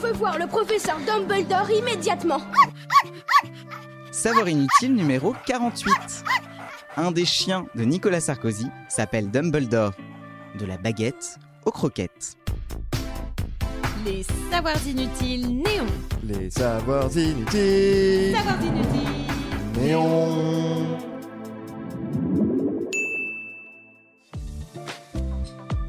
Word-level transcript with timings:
veut 0.00 0.12
voir 0.12 0.38
le 0.38 0.46
professeur 0.46 0.98
Dumbledore 1.06 1.70
immédiatement. 1.70 2.40
Savoir 4.10 4.48
inutile 4.48 4.94
numéro 4.94 5.34
48. 5.46 5.92
Un 6.96 7.12
des 7.12 7.26
chiens 7.26 7.66
de 7.74 7.84
Nicolas 7.84 8.20
Sarkozy 8.20 8.66
s'appelle 8.88 9.30
Dumbledore. 9.30 9.92
De 10.58 10.66
la 10.66 10.78
baguette 10.78 11.38
aux 11.64 11.70
croquettes. 11.70 12.36
Les 14.04 14.24
savoirs 14.50 14.86
inutiles 14.86 15.46
néons. 15.48 15.86
Les 16.24 16.50
savoirs 16.50 17.16
inutiles. 17.16 18.34
Savoirs 18.34 18.62
inutiles. 18.62 19.80
Néon. 19.80 20.98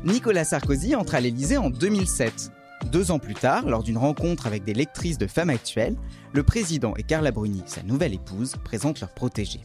Nicolas 0.04 0.44
Sarkozy 0.44 0.96
entre 0.96 1.16
à 1.16 1.22
l'Élysée 1.22 1.58
en 1.58 1.70
2007. 1.70 2.52
Deux 2.92 3.10
ans 3.12 3.20
plus 3.20 3.36
tard, 3.36 3.70
lors 3.70 3.84
d'une 3.84 3.98
rencontre 3.98 4.48
avec 4.48 4.66
des 4.66 4.74
lectrices 4.74 5.18
de 5.18 5.26
femmes 5.26 5.50
actuelles, 5.50 5.96
le 6.34 6.44
président 6.44 6.94
et 6.98 7.04
Carla 7.04 7.32
Bruni, 7.32 7.64
sa 7.66 7.84
nouvelle 7.84 8.14
épouse, 8.14 8.56
présentent 8.66 9.00
leur 9.00 9.14
protégé, 9.14 9.62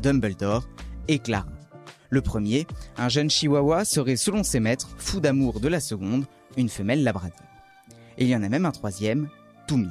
Dumbledore 0.00 0.68
et 1.08 1.18
Clara. 1.18 1.48
Le 2.10 2.20
premier, 2.20 2.68
un 2.96 3.08
jeune 3.08 3.28
chihuahua, 3.28 3.84
serait 3.84 4.14
selon 4.14 4.44
ses 4.44 4.60
maîtres 4.60 4.90
fou 4.98 5.18
d'amour 5.18 5.58
de 5.58 5.66
la 5.66 5.80
seconde, 5.80 6.26
une 6.56 6.68
femelle 6.68 7.02
labrador. 7.02 7.40
Et 8.18 8.24
il 8.24 8.30
y 8.30 8.36
en 8.36 8.42
a 8.44 8.48
même 8.48 8.66
un 8.66 8.70
troisième, 8.70 9.28
Toumi. 9.66 9.88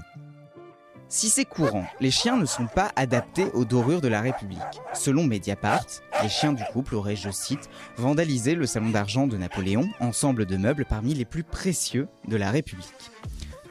Si 1.12 1.30
c'est 1.30 1.46
courant, 1.46 1.88
les 2.00 2.12
chiens 2.12 2.38
ne 2.38 2.46
sont 2.46 2.68
pas 2.68 2.92
adaptés 2.96 3.48
aux 3.56 3.66
dorures 3.66 4.00
de 4.00 4.08
la 4.08 4.22
République. 4.22 4.60
Selon 4.94 5.26
Mediapart, 5.26 5.86
les 6.22 6.30
chiens 6.30 6.54
du 6.54 6.64
couple 6.72 6.94
auraient, 6.94 7.16
je 7.16 7.32
cite, 7.32 7.68
vandalisé 7.98 8.54
le 8.54 8.68
salon 8.68 8.92
d'argent 8.92 9.26
de 9.26 9.36
Napoléon, 9.36 9.90
ensemble 10.00 10.46
de 10.46 10.56
meubles 10.56 10.86
parmi 10.88 11.16
les 11.16 11.26
plus 11.26 11.44
précieux 11.44 12.08
de 12.28 12.38
la 12.38 12.52
République. 12.52 12.94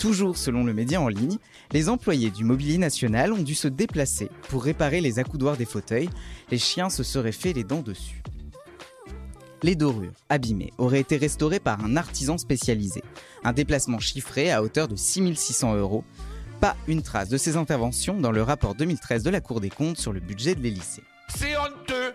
Toujours 0.01 0.37
selon 0.37 0.64
le 0.64 0.74
média 0.74 1.01
en 1.01 1.06
ligne, 1.06 1.38
les 1.70 1.88
employés 1.88 2.30
du 2.30 2.42
Mobilier 2.42 2.78
National 2.78 3.33
ont 3.33 3.42
dû 3.42 3.55
se 3.55 3.69
déplacer 3.69 4.30
pour 4.48 4.64
réparer 4.64 5.00
les 5.00 5.20
accoudoirs 5.20 5.56
des 5.56 5.64
fauteuils. 5.64 6.11
Les 6.50 6.58
chiens 6.58 6.91
se 6.91 7.05
seraient 7.05 7.30
fait 7.30 7.52
les 7.52 7.64
dents 7.64 7.83
dessus. 7.83 8.20
Les 9.64 9.75
dorures, 9.75 10.12
abîmées, 10.28 10.73
auraient 10.78 11.00
été 11.00 11.17
restaurées 11.17 11.58
par 11.58 11.84
un 11.84 11.97
artisan 11.97 12.39
spécialisé. 12.39 13.02
Un 13.42 13.52
déplacement 13.52 13.98
chiffré 13.98 14.52
à 14.52 14.62
hauteur 14.62 14.86
de 14.86 14.95
6600 14.95 15.77
euros. 15.77 16.05
Pas 16.61 16.77
une 16.89 17.03
trace 17.03 17.28
de 17.28 17.39
ces 17.39 17.56
interventions 17.56 18.19
dans 18.19 18.33
le 18.33 18.42
rapport 18.42 18.75
2013 18.75 19.23
de 19.23 19.31
la 19.31 19.41
Cour 19.41 19.61
des 19.61 19.70
comptes 19.70 19.97
sur 19.97 20.12
le 20.12 20.19
budget 20.19 20.56
de 20.56 20.61
l'Élysée. 20.61 21.05
C'est 21.28 21.56
honteux 21.56 22.12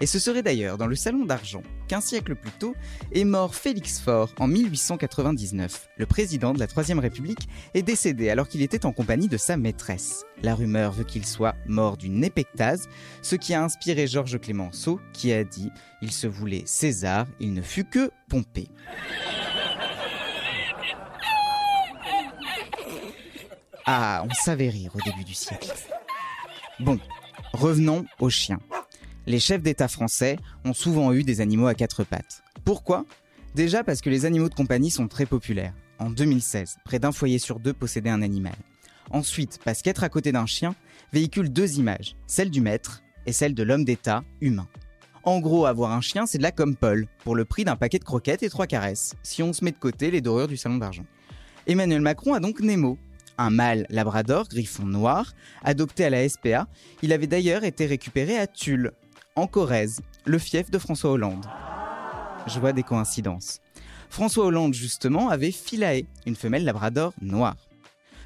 Et 0.00 0.06
ce 0.06 0.18
serait 0.18 0.42
d'ailleurs 0.42 0.76
dans 0.76 0.86
le 0.86 0.94
salon 0.94 1.24
d'argent 1.24 1.62
qu'un 1.86 2.02
siècle 2.02 2.34
plus 2.34 2.50
tôt 2.50 2.74
est 3.12 3.24
mort 3.24 3.54
Félix 3.54 3.98
Faure 3.98 4.34
en 4.38 4.46
1899. 4.46 5.88
Le 5.96 6.04
président 6.04 6.52
de 6.52 6.58
la 6.58 6.66
Troisième 6.66 6.98
République 6.98 7.48
est 7.72 7.82
décédé 7.82 8.28
alors 8.28 8.46
qu'il 8.46 8.60
était 8.60 8.84
en 8.84 8.92
compagnie 8.92 9.28
de 9.28 9.38
sa 9.38 9.56
maîtresse. 9.56 10.26
La 10.42 10.54
rumeur 10.54 10.92
veut 10.92 11.04
qu'il 11.04 11.24
soit 11.24 11.56
mort 11.66 11.96
d'une 11.96 12.22
épectase, 12.22 12.90
ce 13.22 13.36
qui 13.36 13.54
a 13.54 13.64
inspiré 13.64 14.06
Georges 14.06 14.38
Clémenceau 14.38 15.00
qui 15.14 15.32
a 15.32 15.44
dit 15.44 15.70
«Il 16.02 16.12
se 16.12 16.26
voulait 16.26 16.64
César, 16.66 17.26
il 17.40 17.54
ne 17.54 17.62
fut 17.62 17.84
que 17.84 18.10
Pompée». 18.28 18.68
Ah, 23.90 24.22
on 24.28 24.34
savait 24.34 24.68
rire 24.68 24.90
au 24.94 25.00
début 25.00 25.24
du 25.24 25.32
siècle. 25.32 25.72
Bon, 26.78 27.00
revenons 27.54 28.04
aux 28.20 28.28
chiens. 28.28 28.60
Les 29.26 29.40
chefs 29.40 29.62
d'État 29.62 29.88
français 29.88 30.36
ont 30.66 30.74
souvent 30.74 31.10
eu 31.14 31.22
des 31.22 31.40
animaux 31.40 31.68
à 31.68 31.74
quatre 31.74 32.04
pattes. 32.04 32.42
Pourquoi? 32.66 33.06
Déjà 33.54 33.82
parce 33.82 34.02
que 34.02 34.10
les 34.10 34.26
animaux 34.26 34.50
de 34.50 34.54
compagnie 34.54 34.90
sont 34.90 35.08
très 35.08 35.24
populaires. 35.24 35.72
En 35.98 36.10
2016, 36.10 36.76
près 36.84 36.98
d'un 36.98 37.12
foyer 37.12 37.38
sur 37.38 37.60
deux 37.60 37.72
possédait 37.72 38.10
un 38.10 38.20
animal. 38.20 38.56
Ensuite, 39.10 39.58
parce 39.64 39.80
qu'être 39.80 40.04
à 40.04 40.10
côté 40.10 40.32
d'un 40.32 40.44
chien 40.44 40.74
véhicule 41.14 41.50
deux 41.50 41.78
images, 41.78 42.14
celle 42.26 42.50
du 42.50 42.60
maître 42.60 43.02
et 43.24 43.32
celle 43.32 43.54
de 43.54 43.62
l'homme 43.62 43.86
d'État 43.86 44.22
humain. 44.42 44.68
En 45.22 45.40
gros, 45.40 45.64
avoir 45.64 45.92
un 45.92 46.02
chien, 46.02 46.26
c'est 46.26 46.36
de 46.36 46.42
la 46.42 46.52
comme 46.52 46.76
Paul, 46.76 47.06
pour 47.24 47.34
le 47.34 47.46
prix 47.46 47.64
d'un 47.64 47.76
paquet 47.76 47.98
de 47.98 48.04
croquettes 48.04 48.42
et 48.42 48.50
trois 48.50 48.66
caresses, 48.66 49.14
si 49.22 49.42
on 49.42 49.54
se 49.54 49.64
met 49.64 49.72
de 49.72 49.78
côté 49.78 50.10
les 50.10 50.20
dorures 50.20 50.46
du 50.46 50.58
salon 50.58 50.76
d'argent. 50.76 51.06
Emmanuel 51.66 52.02
Macron 52.02 52.34
a 52.34 52.40
donc 52.40 52.60
Nemo, 52.60 52.98
un 53.38 53.50
mâle 53.50 53.86
labrador 53.88 54.48
griffon 54.48 54.84
noir, 54.84 55.32
adopté 55.62 56.04
à 56.04 56.10
la 56.10 56.28
SPA. 56.28 56.66
Il 57.02 57.12
avait 57.12 57.26
d'ailleurs 57.26 57.64
été 57.64 57.86
récupéré 57.86 58.38
à 58.38 58.46
Tulle, 58.46 58.92
en 59.36 59.46
Corrèze, 59.46 60.00
le 60.24 60.38
fief 60.38 60.70
de 60.70 60.78
François 60.78 61.12
Hollande. 61.12 61.46
Je 62.46 62.58
vois 62.58 62.72
des 62.72 62.82
coïncidences. 62.82 63.60
François 64.10 64.46
Hollande, 64.46 64.74
justement, 64.74 65.28
avait 65.28 65.52
Philae, 65.52 66.02
une 66.26 66.36
femelle 66.36 66.64
labrador 66.64 67.12
noire. 67.20 67.56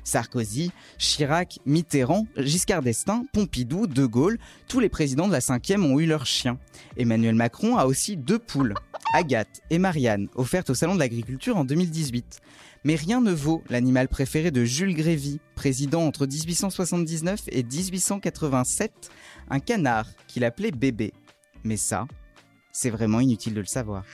Sarkozy, 0.05 0.73
Chirac, 0.99 1.59
Mitterrand, 1.65 2.27
Giscard 2.37 2.83
d'Estaing, 2.83 3.25
Pompidou, 3.33 3.87
De 3.87 4.05
Gaulle, 4.05 4.39
tous 4.69 4.81
les 4.81 4.89
présidents 4.89 5.29
de 5.29 5.33
la 5.33 5.41
5e 5.41 5.83
ont 5.83 5.99
eu 6.01 6.07
leur 6.07 6.27
chien. 6.27 6.59
Emmanuel 6.97 7.35
Macron 7.35 7.77
a 7.77 7.87
aussi 7.87 8.17
deux 8.17 8.39
poules, 8.39 8.75
Agathe 9.13 9.61
et 9.71 9.79
Marianne, 9.79 10.29
offertes 10.35 10.71
au 10.71 10.75
Salon 10.75 10.95
de 10.95 10.99
l'Agriculture 10.99 11.57
en 11.57 11.65
2018. 11.65 12.41
Mais 12.85 12.95
rien 12.97 13.21
ne 13.21 13.33
vaut 13.33 13.63
l'animal 13.69 14.09
préféré 14.09 14.51
de 14.51 14.65
Jules 14.65 14.95
Grévy, 14.95 15.41
président 15.55 16.03
entre 16.03 16.27
1879 16.27 17.43
et 17.49 17.63
1887, 17.63 19.11
un 19.51 19.61
canard 19.61 20.09
qu'il 20.27 20.45
appelait 20.45 20.73
bébé. 20.73 21.13
Mais 21.65 21.77
ça, 21.77 22.07
c'est 22.73 22.91
vraiment 22.91 23.21
inutile 23.21 23.55
de 23.55 23.61
le 23.61 23.67
savoir. 23.67 24.05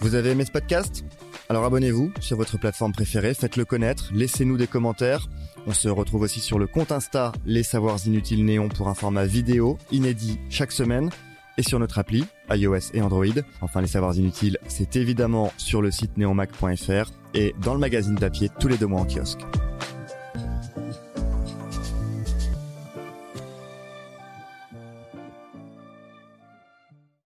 Vous 0.00 0.14
avez 0.14 0.30
aimé 0.30 0.44
ce 0.44 0.52
podcast? 0.52 1.04
Alors 1.48 1.64
abonnez-vous 1.64 2.12
sur 2.20 2.36
votre 2.36 2.58
plateforme 2.58 2.92
préférée, 2.92 3.34
faites-le 3.34 3.64
connaître, 3.64 4.10
laissez-nous 4.12 4.58
des 4.58 4.66
commentaires. 4.66 5.28
On 5.66 5.72
se 5.72 5.88
retrouve 5.88 6.22
aussi 6.22 6.40
sur 6.40 6.58
le 6.58 6.66
compte 6.66 6.92
Insta 6.92 7.32
Les 7.46 7.62
Savoirs 7.62 8.06
Inutiles 8.06 8.44
Néon 8.44 8.68
pour 8.68 8.88
un 8.88 8.94
format 8.94 9.24
vidéo 9.24 9.78
inédit 9.90 10.38
chaque 10.50 10.72
semaine 10.72 11.10
et 11.58 11.62
sur 11.62 11.78
notre 11.78 11.98
appli 11.98 12.24
iOS 12.50 12.94
et 12.94 13.02
Android. 13.02 13.26
Enfin, 13.60 13.82
les 13.82 13.88
savoirs 13.88 14.16
inutiles, 14.16 14.56
c'est 14.68 14.96
évidemment 14.96 15.52
sur 15.58 15.82
le 15.82 15.90
site 15.90 16.16
neomac.fr 16.16 17.10
et 17.34 17.54
dans 17.62 17.74
le 17.74 17.80
magazine 17.80 18.14
papier 18.14 18.48
tous 18.58 18.68
les 18.68 18.78
deux 18.78 18.86
mois 18.86 19.00
en 19.00 19.04
kiosque. 19.04 19.40